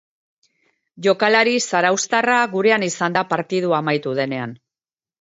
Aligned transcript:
Jokalari 1.07 1.53
zarauztarra 1.61 2.39
gurean 2.57 2.89
izan 2.91 3.19
da 3.21 3.27
partida 3.37 3.75
amaitu 3.85 4.19
denean. 4.25 4.61